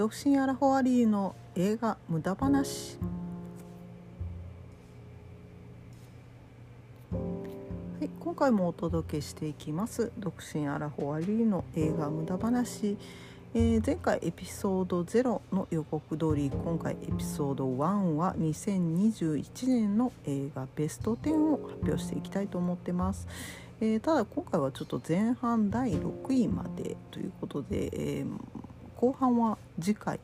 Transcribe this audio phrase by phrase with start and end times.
[0.00, 2.96] 独身アラフォアリーの映画無駄話。
[7.12, 7.16] は
[8.06, 10.10] い今回もお届けしていきます。
[10.18, 12.96] 独身アラフォアリーの映画無駄話、
[13.52, 23.28] えー、前回エピソード0の予告通り今回エピソード1は2021年の映画ベスト10を発表していきたいと思ってます。
[23.82, 28.26] えー、ただ今回はちょっと前半第6位までということで、えー、
[28.96, 30.20] 後半は次回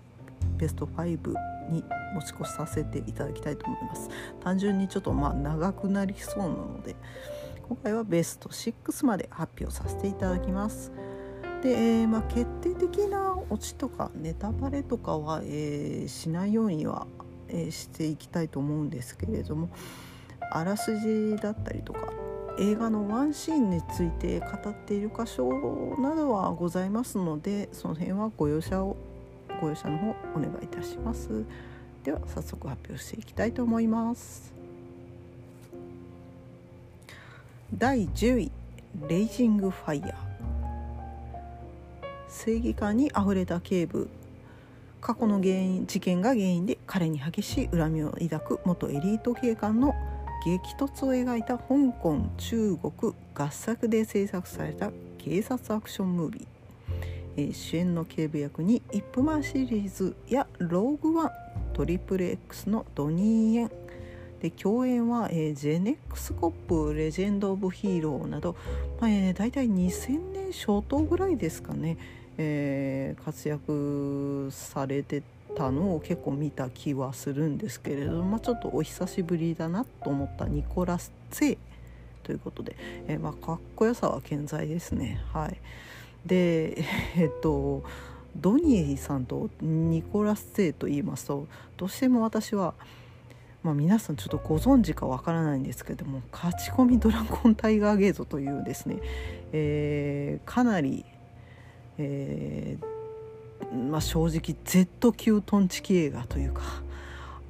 [0.57, 1.35] ベスト5
[1.71, 1.85] に
[2.15, 4.09] 持ち越しさせていただきたいと思います。
[4.41, 6.95] 単純にちょっとまあ長くなりそうなので
[7.69, 10.93] 今回はベスト6まで発表させていただきます。
[11.63, 17.07] で、えー、まあ、決定的なオチとかネタバレとかは、えー、しないようには、
[17.49, 19.71] え、していきたいと思うんですけれども
[20.53, 22.13] あらすじだったりとか
[22.59, 25.49] 映画のワンシーンについて語っている箇所
[25.99, 28.97] などはございますのでその辺はご容赦を
[29.61, 31.45] ご容赦の方お願いいたします。
[32.05, 34.53] では早速発表していきたいと思います。
[37.77, 38.53] 第10位
[39.09, 40.15] レイジングファイヤー
[42.29, 44.09] 正義感にあふれた警部。
[45.01, 49.95] 過去の原因事件が原因で彼に激しい恨みを抱く元エリート警官の
[50.45, 56.47] 激突を描いた香港中国合作で制作された警察アクションムービー、
[57.37, 61.31] え、主演の警部役にイップマンシリーズやローグワン
[61.73, 63.71] トリプル X のドニー・エン
[64.41, 68.57] で共演は、えー、ジェネックスコップレジェンド・オブ・ヒーローなど、
[69.01, 71.97] まあえー、大体2000年初頭ぐらいですかね、
[72.39, 75.23] えー、活躍されて
[75.57, 81.59] たのを結構見た気はするんですけれども、まあ、ちょっとお久しぶりだなと思ったニコラス・ツェ
[82.23, 82.77] ということで、
[83.07, 85.21] えー、まあかっこよさは健在ですね。
[85.33, 85.61] はい、
[86.27, 86.85] で
[87.17, 87.83] えっと
[88.37, 92.75] ドニーさんとニコラス・ツェと言いますとどうしても私は、
[93.63, 98.99] まあ、皆さんちょっとご存知かわからないんですけども「勝ち込みドラゴンタイガーゲート」というですね、
[99.53, 101.05] えー、かなり、
[101.99, 102.97] えー
[103.75, 106.63] まあ、正直 Z 級トンチキ映画というか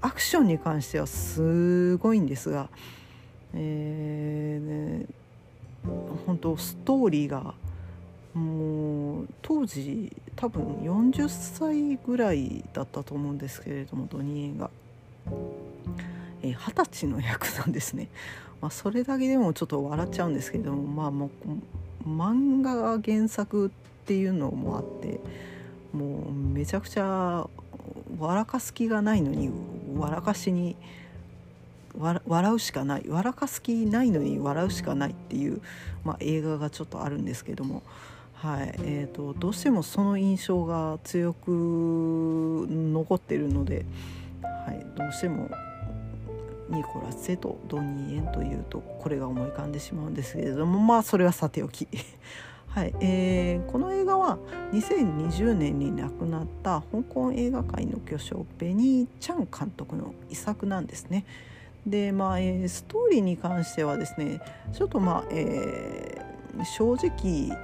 [0.00, 2.68] アクションに関してはすごいんですが、
[3.54, 5.06] えーね、
[6.26, 7.54] 本当ストーリーが
[8.36, 14.70] もう当時多分40歳ぐらいだったと思うんですけれどもドニーが。
[16.42, 18.08] 二十、ー、歳の役なんですね、
[18.60, 21.30] まあ、それだけでもちょっと笑っちゃうんですけれどもまあも
[22.04, 23.70] う漫画が原作っ
[24.04, 25.18] ていうのもあって
[25.92, 27.48] もうめちゃくちゃ
[28.18, 29.50] 笑かす気がないのに
[29.96, 30.76] 笑かしに
[31.98, 35.62] 笑うしかない笑かす気ないのに笑うしかないっていう、
[36.04, 37.82] まあ、映画がちょっとあるんですけども、
[38.36, 38.74] はい。
[38.82, 43.86] えーと、どうしてもその印象が強く残ってるので、
[44.42, 45.50] はい、どうしても
[46.68, 51.88] ニコラス・セとドニー・エンというとこれが思い浮かんでしまうんですけれどもまあそれはさておき。
[52.68, 52.94] はい。
[53.00, 54.38] えー、この映画は
[54.72, 61.24] 2020年に亡くなった香港映画界の巨匠ベニー・チャン監督の遺作なんですね。
[61.86, 64.40] でまあ、えー、ストーリーに関してはですね
[64.72, 67.56] ちょっとまあ、えー、正直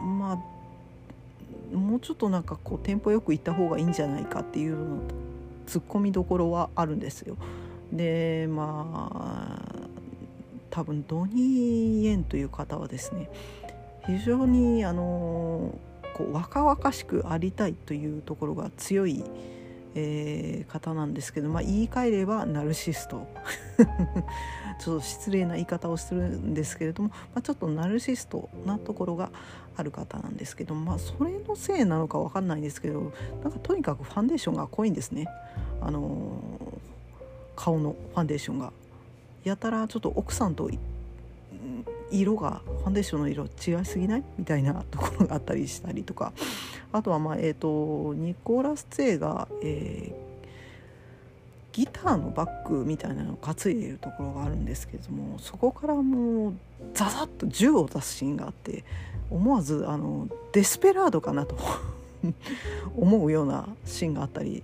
[0.00, 5.00] まあもうちょっとなんかこうテンポよく行った方がいいんじゃないかっていうの
[5.66, 7.36] ツッコミどころはあるんですよ。
[7.92, 9.88] でまあ
[10.70, 13.30] 多分ドニー・エンという方はですね
[14.06, 15.78] 非常にあの
[16.14, 19.22] こう若々しくありたいというところが強い、
[20.00, 23.26] えー、方なんですけど、まあ、言い換えればナルシスト。
[24.78, 29.32] ちょっと失礼な言い方をするんですけれども、まあ、ちょっとナルシストなところが
[29.76, 35.26] ある方なんですけど、まあ、それのせいなのか分かんないんですけどなんかとにかくファンデーションが濃いんですね。
[35.80, 36.40] あの
[37.56, 38.72] 顔のファンデーションが。
[39.42, 40.70] やたらちょっと奥さんと
[42.10, 44.24] 色がファンデーションの色違いすぎない？
[44.38, 46.32] みたいなところがあったりしたりとか。
[46.92, 56.54] あとはまあえっ、ー、とニコラス・ツェが、えー、ギターのバッグみたいなのを担いでいるところがあるんですけれどもそこからもう
[56.94, 58.84] ザザッと銃を出すシーンがあって
[59.30, 61.56] 思わずあのデスペラードかなと
[62.96, 64.62] 思うようなシーンがあったり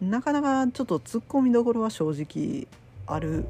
[0.00, 2.66] なかなかちょっとツッコミどころは正直
[3.06, 3.44] ある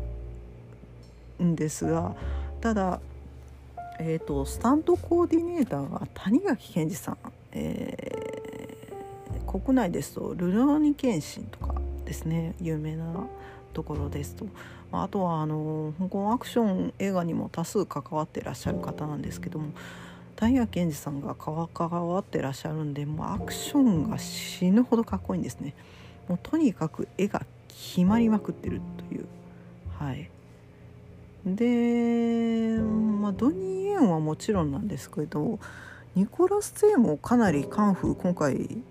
[1.43, 2.15] んですが
[2.61, 3.01] ただ、
[4.01, 7.19] えーと、スタントコーディネーターが谷垣健二さん、
[7.59, 11.75] えー、国内ですとルローニケンシンとか
[12.05, 13.27] ですね有名な
[13.73, 14.47] ところですと。
[14.91, 19.73] あとはあの香港アクション映画にも多数関わってらっしゃる方なんですけども
[20.37, 21.69] 谷垣健二さんが関
[22.09, 25.75] わってらっしゃるんでもうアクションが死ぬほどかっこいいんですね。
[26.29, 29.27] もうとにかく絵が決まりまくってるという。
[29.99, 30.31] はい。
[31.45, 35.59] で、まあ、ドニー・エンはもちろんなんですけど
[36.19, 38.83] ニコラス・ツェイもかなりカンフー今回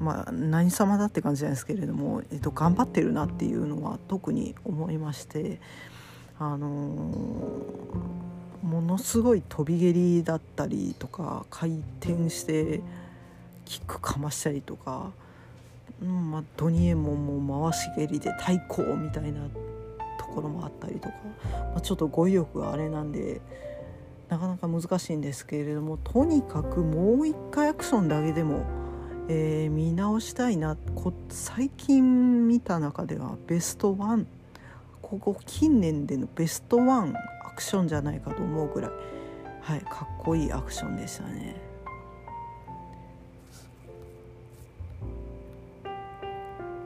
[0.00, 5.60] まあ何様だって感じなんですけれども、えっと、頑張ってるなっていうのは特に思いまして
[6.38, 12.80] あのー、ものすごい飛び蹴りだったりとか回転して
[13.66, 15.12] キックかましたりとか、
[16.00, 19.40] うんまあ、ドニエモンも回し蹴りで対抗みたいな
[20.18, 21.14] ところもあったりとか、
[21.52, 23.42] まあ、ちょっと語彙力があれなんで
[24.28, 28.64] なかなか難しいんですけれどもとにかくもう一回アクションだけでも、
[29.28, 30.76] えー、見直したいな
[31.28, 34.26] 最近見た中ではベストワン。
[35.02, 38.90] ここ近年でのベストワンアクションじゃないかと思うぐらい、
[39.60, 41.56] はい、かっこいいアクションでしたね。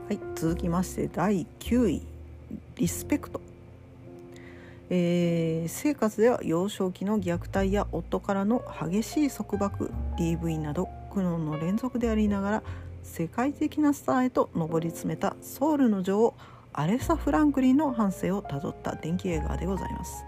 [0.09, 2.03] はい、続きまして第9位。
[2.77, 3.41] リスペクト、
[4.91, 12.63] えー、生活では幼少期の虐待や夫からの激しい束縛 DV など苦悩の連続でありながら
[13.03, 16.35] 世界的なスターへと上り詰めたソウルの女王
[16.73, 20.25] アレサ・フランクリンの半生をたどった電気映画でございます、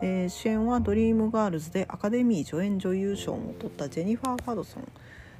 [0.00, 4.88] えー、主演はドリームガールズでアカデミー助演女優賞も取ったジェニファー・ファドソン。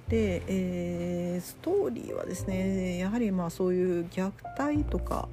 [0.08, 5.28] で、えー、ストーリーはですねやはりまあそういう虐待とか、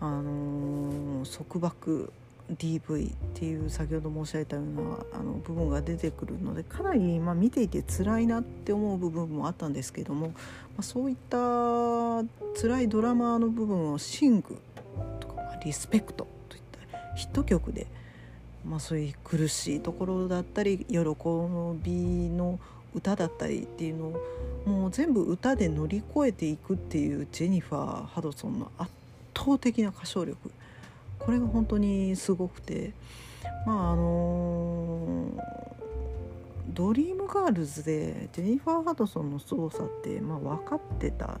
[0.00, 2.12] あのー、束縛
[2.56, 10.34] DV っていう先ほど申し上げたようなあの部分が出てくるのでかなりまあ見ていて辛いなって思う部分もあったんですけども、ま
[10.78, 11.36] あ、そういった
[12.60, 14.58] 辛いドラマの部分を「シング」
[15.20, 17.86] とか「リスペクト」といったヒット曲で、
[18.66, 20.98] まあ、そういう苦しいところだったり喜
[21.82, 22.58] びの
[22.94, 24.20] 歌だったりっていうのを
[24.66, 28.90] もう全部歌で乗り越えていくっていうジェニファー・ハドソンの圧
[29.36, 30.50] 倒的な歌唱力
[31.20, 32.92] これが本当にすごくて
[33.66, 35.28] まああの
[36.72, 41.38] ドリームガールズでジェニファー・ハドソンの凄さって、まあ、分かってた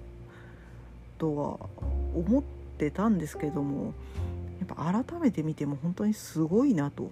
[1.18, 1.58] とは
[2.14, 2.42] 思っ
[2.78, 3.94] てたんですけども
[4.58, 7.10] やっぱ改めて見ても本当にすごいなと。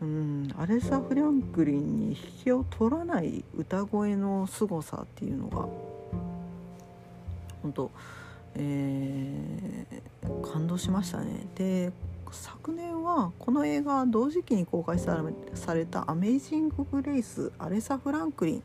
[0.00, 5.66] うん、アレサ・フランクリンに引けを取らない歌声の凄さっていうのが
[7.62, 7.90] 本当
[8.58, 11.92] えー、感動しましたねで
[12.32, 15.22] 昨年はこの映画同時期に公開さ
[15.74, 18.62] れた「アメイジング・グレイス・アレサ・フランクリン」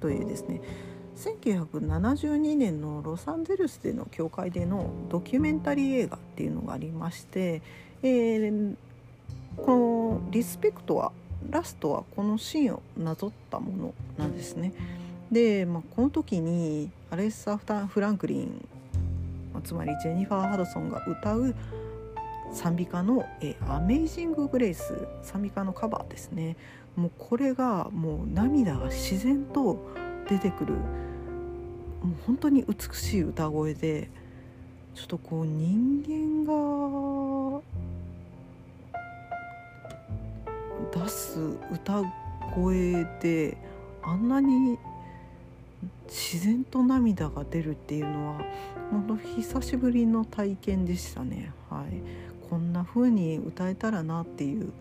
[0.00, 0.60] というですね
[1.16, 7.62] 1972年のロサンゼルスでの教会でのドキュメンタリー映画っていうのがありまして、
[8.02, 8.76] えー、
[9.56, 11.12] この「リスペクトは」
[11.50, 14.72] ラストはこのシーンをなぞったものなんですね。
[15.30, 18.68] で、まあ、この時にアレッサ・フランクリン
[19.64, 21.54] つまりジェニファー・ハドソンが歌う
[22.52, 23.24] 賛美歌の
[23.68, 26.56] 「アメイジング・グレイス」賛美歌のカバーですね。
[26.96, 29.78] もうこれがもう涙が自然と
[30.28, 30.74] 出てくる。
[30.74, 34.10] もう本当に美しい歌声で
[34.94, 37.60] ちょっとこう人間が
[40.92, 41.40] 出す
[41.72, 42.02] 歌
[42.54, 43.56] 声で
[44.02, 44.78] あんなに
[46.06, 48.44] 自然と涙が出るっていうのは
[48.90, 51.52] 本当久しぶりの体験でしたね。
[51.70, 52.02] はい、
[52.48, 54.72] こんな風に歌えたらなっていう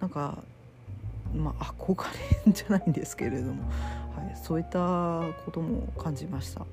[0.00, 0.38] なんか
[1.34, 2.04] まあ憧
[2.46, 3.68] れじゃないんですけれども、
[4.16, 6.64] はい、そういったことも感じました。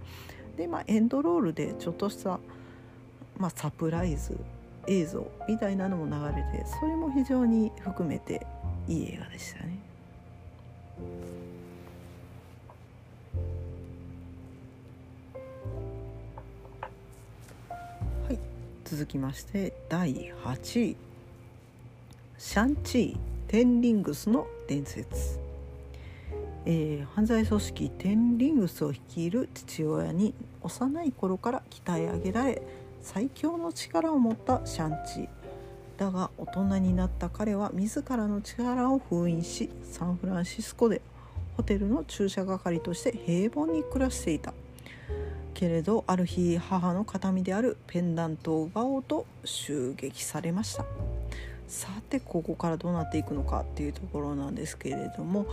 [0.57, 2.39] でまあエンドロールでちょっとした、
[3.37, 4.37] まあ、サプライズ
[4.87, 8.45] 映像みたいなのも流れてそれも非常に含めて
[8.87, 9.79] いい映画でしたね。
[18.85, 20.95] 続きまして第8位
[22.37, 25.39] 「シャンチー・テンリングスの伝説」
[26.67, 32.61] えー、犯罪組織テンリングスを率いる父親に幼い頃から鍛え上げられ
[33.01, 35.29] 最強の力を持ったシャンチー。
[35.97, 41.01] だが大人になった彼は自らの力を封印しサンフランシスコで
[41.57, 44.53] ホテルの駐車係として平凡に暮らしていた。
[45.55, 50.85] けれどある日母の形見であるペンダントを奪おうと襲撃されました。
[51.67, 55.47] さてここからどうなっていくのかっていうところなんですけれども、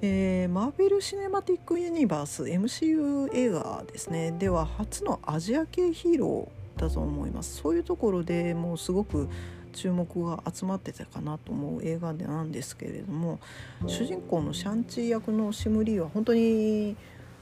[0.00, 4.30] えー、マーベル・シネマティック・ユニバース MCU 映画ですね。
[4.30, 7.56] では初のアジア系ヒーローだと思います。
[7.56, 9.28] そういうところでもうすごく
[9.72, 13.38] 注目が集まってたかなと思う映画でなんですけれども
[13.86, 16.96] 主人公のシャンチー役のシム・リーは本当に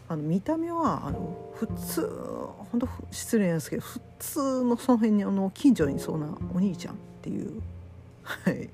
[0.08, 2.08] あの見た目はあの普通
[2.70, 7.62] 本当失礼なんですけど普通のその辺にあの近所にそうなお兄ちゃんっていう、
[8.22, 8.68] はい、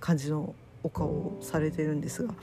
[0.00, 2.34] 感じのお顔をされてるんですが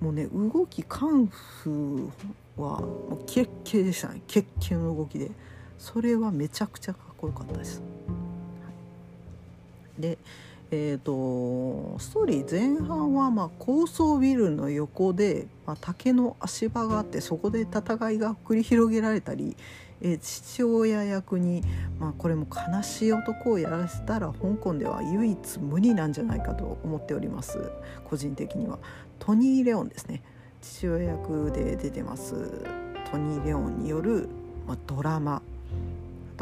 [0.00, 4.20] もうね動きカンフーはもうキレッキレでしたね。
[4.26, 5.30] キレッキレの動きで。
[5.78, 7.82] それはめちゃくちゃかっこよかったです。
[9.98, 10.18] で
[10.74, 19.54] えーと、ストーリー前半はまあ高層ビルの横で、まあ、竹の足場があってそこで戦いが繰り広げられたり、
[20.00, 21.62] えー、父親役に、
[22.00, 27.70] まあ、これも悲しい男をやらせたら香港では唯一無二なんじゃないかと思っております。
[28.04, 28.78] 個人的には。
[29.18, 30.22] トニー・レオンですね。
[30.62, 32.32] 父親役で出てます。
[33.10, 34.30] トニー・レオンによる、
[34.66, 35.42] まあ、ドラマ。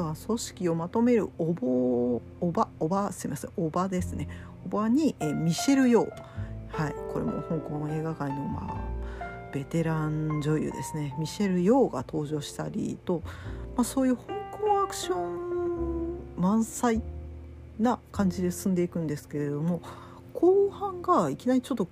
[0.01, 4.29] とは組織をまとめるお坊おばおばすみませんおばですね。
[4.65, 6.11] おばにえミシェル・ヨー
[6.69, 11.15] はいこれも香港映画界のまあベテラン女優ですね。
[11.19, 13.23] ミシェル・ヨーが登場したりと、
[13.77, 17.03] まあ、そういう香港アクション満載
[17.79, 19.83] な感じで進んでいくんですけれども
[20.33, 21.89] 後半がいきなりちょっと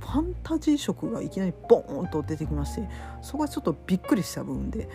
[0.00, 2.88] ファンタジー色がいきなりボーンと出てきまして
[3.20, 4.88] そこはちょっとびっくりした部分で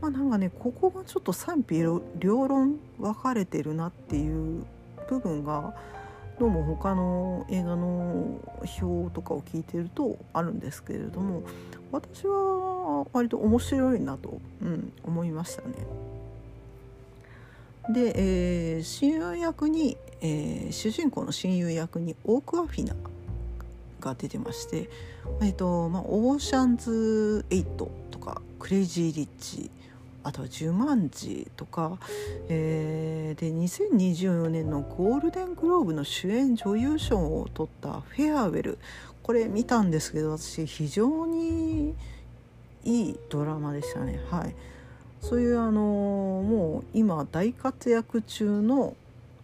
[0.00, 1.82] まあなんかねここがちょっと賛否
[2.18, 4.64] 両論分かれてるなっていう
[5.08, 5.74] 部分が
[6.38, 8.40] どうも他の映画の
[8.80, 11.42] 表とかを聞いてるとあるんですけれども
[11.92, 15.74] 私は割と面白いなと、うん、思いましたね。
[17.90, 18.12] で、
[18.76, 22.94] えー、親友役に、えー、主人公の親友役にオークアフィナ
[24.00, 24.88] が出てまして、
[25.42, 27.64] えーとまあ、オーシャンズ8
[28.10, 29.70] とかクレイジー・リッチ
[30.22, 31.98] あとは「ジュマンジ」とか、
[32.48, 38.78] えー、で2024年のゴールデングローブの主演女優賞を取った「フェアウェル」
[39.22, 41.94] これ見たんですけど私非常に
[42.84, 44.20] いいドラマでしたね。
[44.30, 44.54] はい。
[45.20, 48.96] そういうあのもう今大活躍中の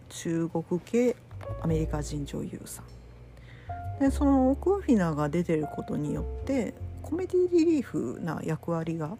[0.09, 1.15] 中国系
[1.61, 3.99] アメリカ人女優さん。
[3.99, 9.17] でそのオクワフィナが出てることによってコメディリリーフな役割が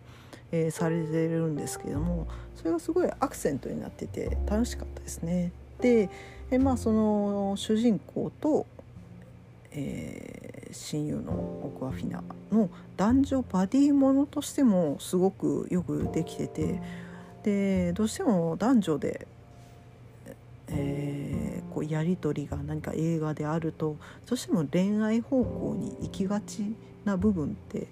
[0.51, 5.51] えー、されてるんですけどもそれがすごいアクセントになってて楽しかったですね。
[5.79, 6.09] で、
[6.49, 8.65] えまあその主人公と、
[9.71, 16.81] えー、親友のオクアフィナの男女バディものとしてもすごくよくできてて
[17.43, 19.27] でどうしても男女で、
[20.69, 26.75] えー、こうやり取りが何か映画であるとどうしても恋愛方向に行きがち
[27.05, 27.87] な部分って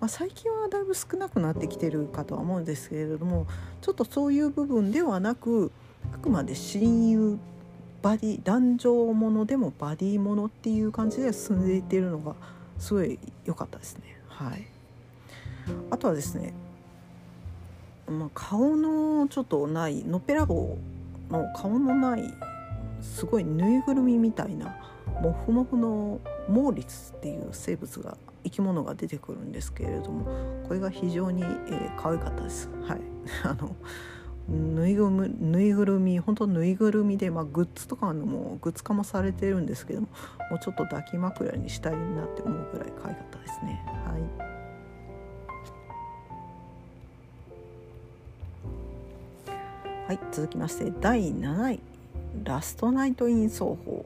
[0.00, 3.46] まあ、最近はだいぶ少なくなってきてるかとは思うんですけれども
[3.82, 5.70] ちょっとそういう部分ではなく
[6.14, 7.38] あくまで親友
[8.02, 12.34] バディ男女ものでもバディものっていう感じで進んでいってるのが
[12.78, 14.18] すごい良かったですね。
[14.28, 14.66] はい、
[15.90, 16.54] あとはですね、
[18.08, 20.78] まあ、顔のちょっとないのっぺらぼ
[21.30, 22.22] うの顔のない
[23.02, 24.74] すごいぬいぐるみみたいな
[25.22, 30.26] モフモフのモーリツっていう生物が生き物が出てくるんですけれども
[30.66, 32.68] これが非常に、えー、可愛かったです。
[32.82, 33.00] はい、
[33.44, 33.76] あの
[34.48, 40.08] ぬいぐるみぬいぐるみ本当ぬいぐるみで、まあ、グッズとかのもグッズ化もされてるんですけども
[40.50, 43.84] もうちょっと抱き枕にしたいなって思うぐらい可愛かったですね。
[44.04, 44.50] はい
[50.08, 51.80] はい、続きまして第7位
[52.42, 54.04] 「ラストナイト・イン奏法」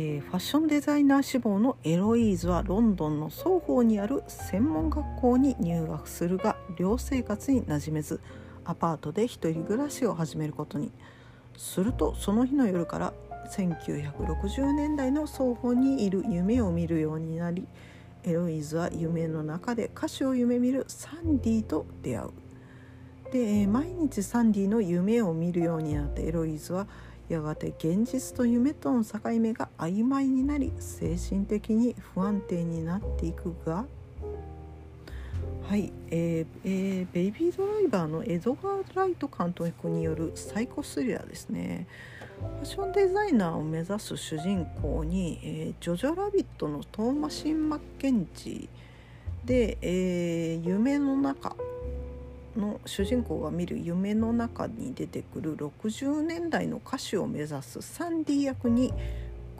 [0.00, 8.20] えー、ファッションデザイナー志望のエロイーズはロンドンの双方にある専門学校に入学するが寮生活に馴染めず
[8.64, 10.92] アパートで一人暮らしを始めることに。
[11.56, 13.12] するとその日の夜から
[13.50, 17.66] 1960年代の双方にいる夢を見るようになり
[18.22, 22.30] エロイーズは夢の中で歌手を夢見るサンディと出会う。
[23.32, 26.86] で毎日サンディの夢を見るようになったエロイーズは
[27.28, 33.84] やがて現実と夢との境目が曖昧になり精神的に不安定になっていくが
[35.68, 41.86] はい、えーえー、ベイビードライバーのエドガー・ライト監督によるサイコスリラーですね。
[42.40, 51.54] ファッションデザイナーを目指す主人公に、えー、ジョジョラビットのトーマシン・マッケンジーで、えー、夢の中
[52.58, 58.92] の主人公が見る夢の中に出てくる60年代の歌手を目指すサンディ役に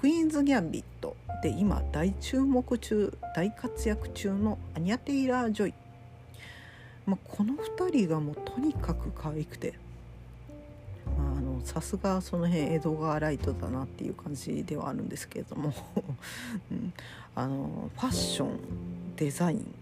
[0.01, 5.75] クイーンズ・ギャンビットで今大注目中大活躍中のアニャ・テイラー・ジョイ、
[7.07, 9.75] まあ、この2人がもうとにかく可愛くて、
[11.65, 15.73] さすがその辺エドガー・ライトだなっていう感じではあるんですけれども、
[16.73, 16.93] うん、
[17.35, 18.59] あのファッション
[19.17, 19.75] デザイン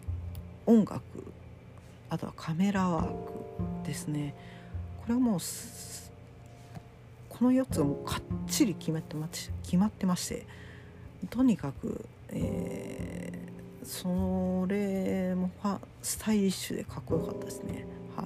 [0.66, 1.02] 音楽
[2.10, 3.12] あとはカメラワーク
[3.86, 4.34] ですね
[4.98, 5.38] これはもう
[7.28, 10.46] この4つがもうかっちり決まってま決まってまして
[11.30, 15.50] とにかく、えー、それも
[16.02, 17.86] スタイリッシュでかっこよかったですね。
[18.16, 18.25] は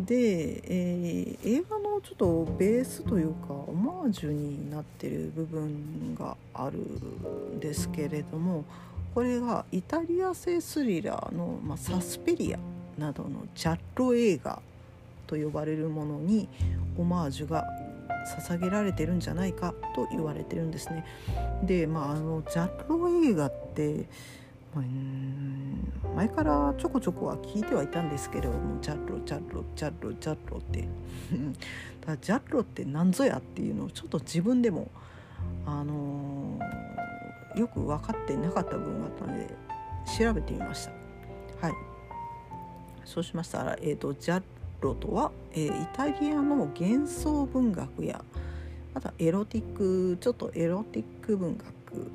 [0.00, 8.64] い、で、えー、映画のちょっとベースというかオマージュになってる部分があるんですけれども
[9.14, 12.58] これがイタリア製スリラーの、まあ、サスペリア
[12.98, 14.60] などのジャッロ映画
[15.26, 16.48] と呼ばれるものに
[16.98, 17.64] オマージュが
[18.38, 21.04] 捧げられてるんじゃないかと言われてるんですね。
[21.64, 24.06] でまああのジャッロ映画って、
[24.74, 24.84] まあ、
[26.16, 30.88] 前からちょこちょこは聞いてはいたんですけれどもジャッロジャッロジャッロジャッロって
[32.06, 34.90] だジャッロって何ぞやっていうのをちょっと自分でも
[35.66, 37.01] あのー、
[37.56, 39.48] よく分かってなかった部分があったので
[40.18, 41.66] 調べてみました。
[41.66, 41.92] はい
[43.04, 44.42] そうしましたら、えーと、ジャッ
[44.80, 48.24] ロとは、えー、イタリアの幻想文学や
[48.94, 51.66] またエロティックちょっとエロティック文学、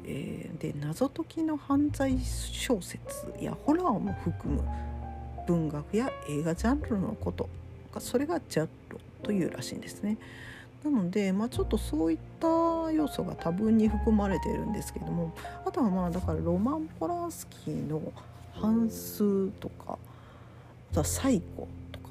[0.05, 2.99] えー、で謎解きの犯罪小説
[3.39, 4.63] やホラーも含む
[5.47, 7.49] 文学や映画ジャンルのこと
[7.99, 10.17] それがジャッロというらしいんですね。
[10.89, 12.47] なので、まあ、ちょっとそういった
[12.91, 15.33] 要素が多分に含まれているんですけども
[15.65, 18.01] あとはまあだからロマン・ポランスキーの
[18.53, 19.97] 「半数」とか
[20.91, 22.09] あとは「サイコ」とか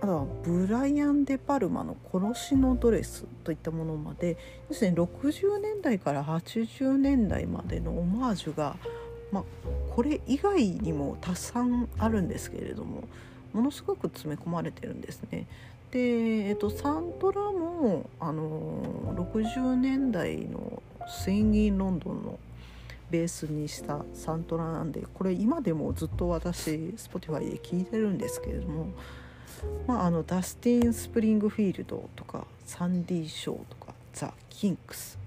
[0.00, 4.36] あとはブライアン・デ・パルマの「殺しのドレス」といったものまで
[4.68, 8.76] 要するに60年代から80年代までのオマージュが、
[9.32, 9.44] まあ、
[9.90, 13.02] これ以外にもたくさんあるんですけれども
[13.52, 15.46] ものすごく詰め込まれてるんですね。
[15.92, 15.98] で、
[16.48, 22.38] えっと、サントラもあの60年代のスインギン・ロンドンの
[23.10, 28.86] ベースにしたサントラなんでこれ今でもずっと私 Spotify で聴いてるんですけれども、
[29.86, 35.18] まあ、あのダスティン・スプリングフィールドとかサンディ・ショーとかザ・キンクス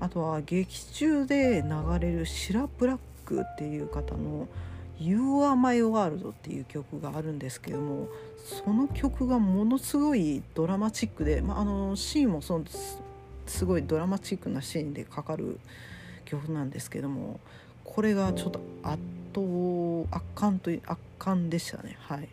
[0.00, 4.48] あとは劇中で流れるシラ・ブラックっていう方の
[4.98, 8.08] 「You Are My World」っていう曲があるんですけども
[8.44, 12.64] その曲がものすごいドラマチックで、まあ、あのシーンもその
[13.46, 15.58] すごいドラマチックなシーンでかかる
[16.26, 17.40] 曲なんですけども
[17.84, 18.98] これがちょっと圧
[19.34, 21.96] 倒圧巻という圧巻でしたね。
[22.00, 22.28] はい。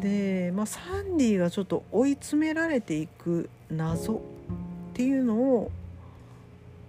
[0.00, 4.18] で、まあ、サンディがちょっと追い詰められていく謎っ
[4.94, 5.70] ていうのを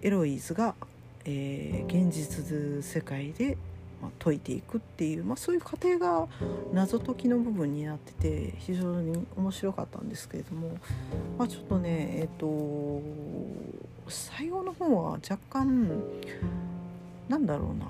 [0.02, 0.74] エロイズが、
[1.24, 3.56] えー、現実世界で
[4.00, 6.26] ま解いていくっていう、まあ、そういう過程が
[6.72, 10.70] 謎解きの部分になってて非常に面白かったんですけれども、
[11.38, 13.02] まあ、ちょっとねえっ、ー、と
[14.08, 15.88] 最後の方は若干
[17.28, 17.86] なんだろうな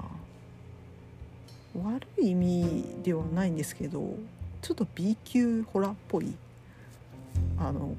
[1.85, 4.15] 悪い意味ではないんですけど
[4.63, 6.35] ちょっと B 級ホラーっぽい
[7.59, 7.95] あの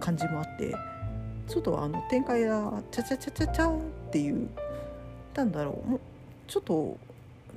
[0.00, 0.74] 感じもあって
[1.48, 3.80] ちょっとあの展開がチャチャチャチャチャっ
[4.10, 4.48] ていう
[5.34, 6.00] なんだろうもう
[6.46, 6.96] ちょっと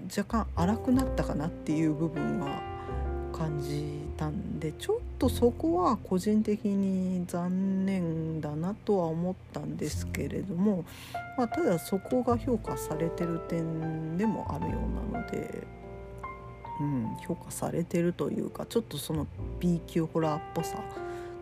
[0.05, 2.61] 若干荒くなったかなっていう部分は
[3.37, 10.85] 感じたんでちょっとそこは個人的に残念だなとは思ったんですけれども、
[11.37, 15.63] まあ、ただそこが評価されてる点でもあるようなので、
[16.81, 19.27] うん、評価されてるというかちょっとその
[19.59, 20.77] B 級ホラーっぽさ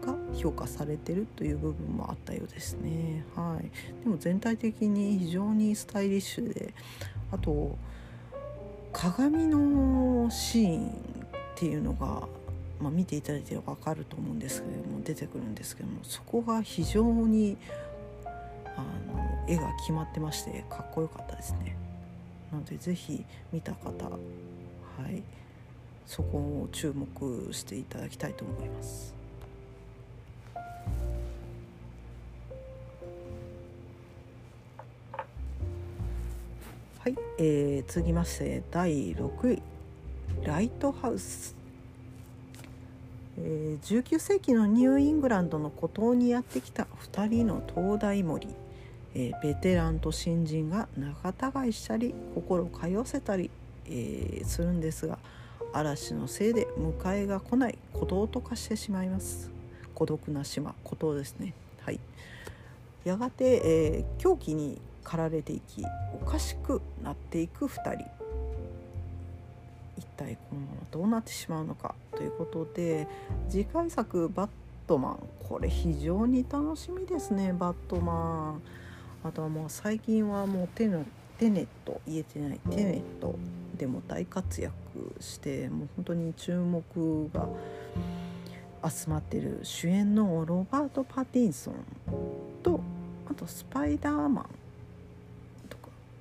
[0.06, 3.26] が評価されてるという部分もあったようですね。
[3.36, 6.74] はい、でも全体的に非常にスタイリッシュで
[7.32, 7.78] あと
[8.96, 10.92] 鏡のシーンっ
[11.56, 12.28] ていうのが、
[12.80, 17.58] まあ、見ていただいて分かると思うんですけれども出てくるんですけどもそこが非常に
[18.78, 21.76] あの絵が決まってましてかっこよかったですね。
[22.52, 24.18] なので是非見た方は
[25.10, 25.22] い
[26.06, 29.15] そこを注目していただきたいと思います。
[37.38, 39.62] えー、続きまして第6位
[40.44, 41.54] ライトハウス、
[43.38, 48.48] えー、19世紀のニューイングランドの孤島にやってきた2人の灯台森、
[49.16, 53.52] えー、ベテランと新人が仲違いしたり心通わせたり、
[53.90, 55.20] え、するんですが
[55.74, 59.52] 嵐のせいで迎えが来ない孤島と化してしまいます。
[59.94, 61.54] 孤独な島孤島ですね。
[61.82, 62.00] はい。
[63.04, 65.86] やがて、え、狂気に駆られていき
[66.22, 68.06] おかしくなっていく2人。
[69.98, 73.08] 一体このままどうなってしまうのかということで
[73.48, 74.50] 次回作「バッ
[74.88, 75.20] トマン。
[75.48, 78.62] これ非常に楽しみですねバットマン。
[79.24, 81.06] あとはもう最近はもうテネ
[81.38, 83.36] テネット言えてないテネット
[83.78, 84.74] でも大活躍
[85.20, 87.48] してもう本当に注目が
[88.90, 91.74] 集まってる主演のロバート・パティンソン
[92.64, 92.80] と
[93.30, 94.46] あとスパイダーマン。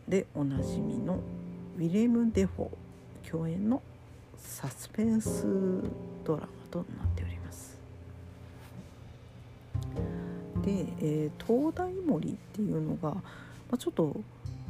[0.08, 1.20] でおなじみの
[1.76, 3.82] ウィレム・デフォー共演の
[4.36, 5.46] サスペンス
[6.24, 7.78] ドラマとなっております
[10.62, 13.22] で、えー、灯台守っていうのが、ま
[13.72, 14.14] あ、ちょっと、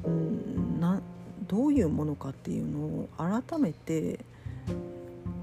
[0.05, 1.01] うん、な
[1.47, 4.20] どういうものかっていうのを改めて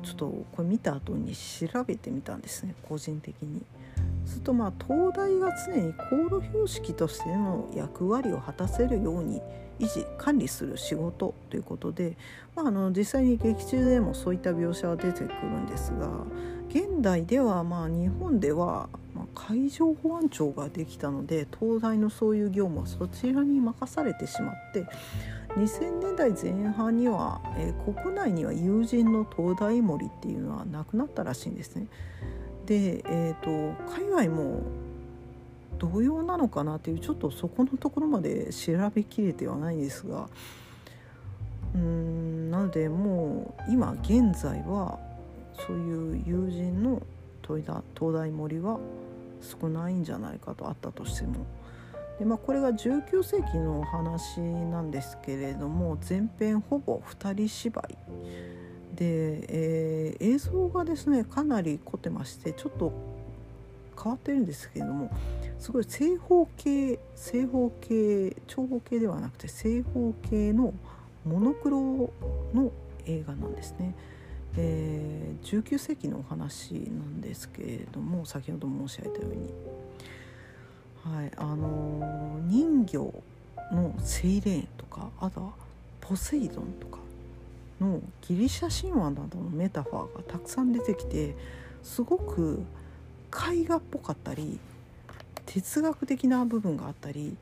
[0.04, 3.62] ちょっとこれ見た後に調べてみたんですね個人的に。
[4.26, 9.42] するとまあ東大が常に航路標識としての役割を果たせるように
[9.80, 12.16] 維持管理する仕事ということで、
[12.56, 16.08] まあ、あの実際に劇中でもそういった描写は出てくるんですが
[16.70, 18.90] 現代ではまあ日本では
[19.36, 24.86] 海上保安庁ができたので東大のそういう業務はそちらに任されてしまって
[25.56, 31.88] 2000年代前半には、えー、国内には友人の東大森っていうのはなくなったらしいんですね。
[32.66, 33.50] で、えーと、
[33.92, 34.62] 海外も
[35.78, 40.30] 同様なのかなっていうちょっとそこのところまで調べきれてはないんですが
[41.74, 45.00] うんなのでもう今現在は
[45.66, 47.02] そういう友人の
[47.42, 47.64] 東
[47.96, 48.80] 大森は
[49.42, 51.46] 少ないんじゃないかとあったとしても。
[52.20, 57.98] でまあ、これが19世紀のお話なんですけれども前編ほぼ2人芝居
[58.96, 62.92] で、えー、映像がですねかなり凝ってましてちょっと
[64.02, 65.12] 変わってるんですけれども
[65.60, 70.74] すごい正方形正方形長方形ではなくて正方形の
[71.26, 72.12] モノクロ
[72.54, 72.72] の
[73.06, 73.96] 映画なんですね。
[74.58, 79.54] えー、19世紀のお話なんですけれども先ほど申し上げたように、
[81.04, 83.14] はいあのー、人魚
[83.72, 85.52] のセイレーンとかあとは
[86.02, 87.01] ポセイドンとか
[87.82, 91.36] のギリシャ神話などのメタファーがたくさん出てきて
[91.84, 92.64] すごく
[93.52, 94.60] 絵画っぽかったり
[95.46, 97.36] 哲学的な部分があったり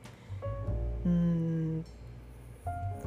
[1.06, 1.86] うーん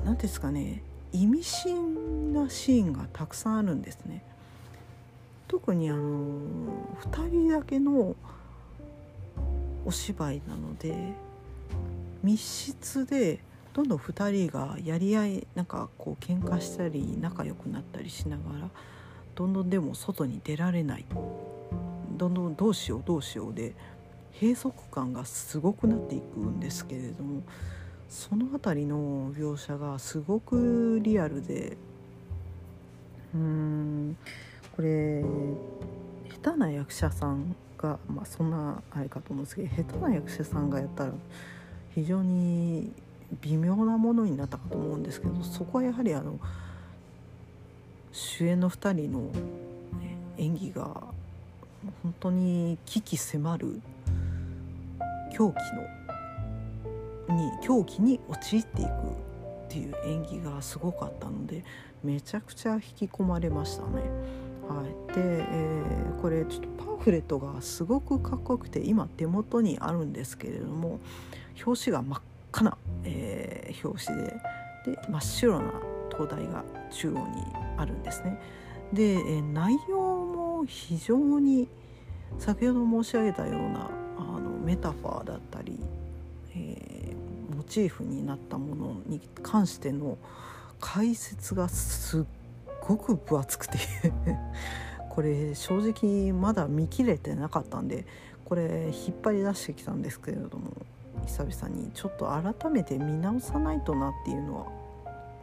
[0.05, 4.25] 何ですかね意味深なシーンがたくさんあるんですね。
[5.47, 6.41] 特にあの
[7.03, 8.17] 2人だけの
[9.85, 11.13] お芝居なので
[12.23, 13.41] 密室で
[13.73, 18.69] どんどん2人がやり合いなんかこう喧嘩したり仲良くなったりしながら
[19.35, 21.05] どんどんでも外に出られない。
[22.23, 23.75] どんどんどうしようどうしようで
[24.41, 27.43] 閉塞感がすごくなっていくんですけれども
[28.09, 31.77] その辺りの描写がすごくリアルで
[33.35, 34.17] うーん
[34.77, 35.25] これ
[36.43, 41.13] 下手な役者さんがまあそんなあれかと思うんですけど下手な役者さんがやったら
[41.95, 42.93] 非常に
[43.41, 46.39] 微妙なものになったかと思うんですけどそこはやはりあの
[48.13, 49.31] 主演の2人の
[50.37, 50.85] 演技が
[52.03, 53.81] 本当に危機迫る
[55.33, 55.55] 狂気
[57.31, 58.93] のに狂気に陥っていくっ
[59.69, 61.65] ていう演技がすごかったので
[62.05, 64.03] めちゃくちゃ引き込まれましたね。
[64.69, 71.01] はい、で、えー、これちょっとパンフレットがすごくかっこよくて今手元にあるんですけれども
[71.65, 72.21] 表紙が真っ
[72.53, 74.41] 赤な、えー、表紙で
[74.85, 75.73] で真っ白な
[76.11, 77.43] 灯台が中央に
[77.79, 78.39] あるんですね。
[78.93, 81.69] で、えー、内容も非常に
[82.39, 85.79] 先ほど申し上げたようなあのメタファーだったり、
[86.55, 90.19] えー、モチーフになったものに関しての
[90.81, 92.25] 解説がすっ
[92.81, 93.79] ごく分厚くて
[95.09, 98.05] これ正直まだ見切れてなかったんで
[98.45, 100.73] これ引っ張り出してきたんですけれども
[101.27, 104.67] 久々にちょっと改めて見直さないとなっていうのは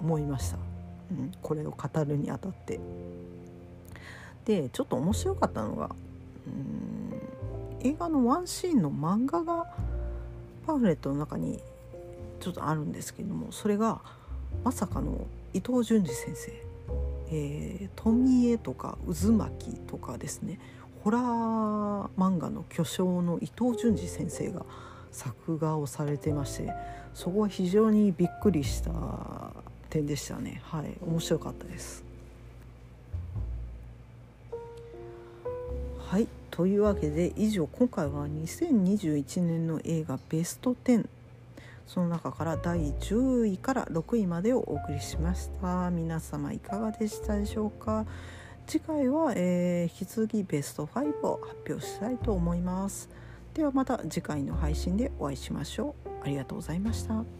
[0.02, 0.58] 思いました、
[1.12, 2.80] うん、これを語るにあたって。
[4.46, 5.92] でちょっと面白かったのが
[6.48, 9.68] うん映画のワンシーンの漫画が
[10.66, 11.60] パンフレットの中に
[12.40, 14.02] ちょっとあるんですけどもそれが
[14.64, 16.52] まさかの伊藤潤二先生、
[17.32, 20.60] えー、富江とか渦巻とかですね。
[21.04, 24.66] ホラー漫画の巨匠の伊藤潤二先生が
[25.12, 26.74] 作画をされてまして
[27.14, 28.92] そこは非常にびっくりした
[29.90, 30.62] 点でしたね。
[30.66, 32.04] はい面白かったです。
[36.00, 41.08] はいというわけで以上今回は2021年の映画ベスト10
[41.88, 45.90] その中から第10位から6位までをお送りしました。
[45.90, 48.06] 皆様いかがでしたでしょうか？
[48.68, 53.10] 次回は、えー、引き続きベスト5を発表したいと思います。
[53.60, 56.10] ではまた次回の配信でお会いしましょう。
[56.24, 57.39] ありがとうございました。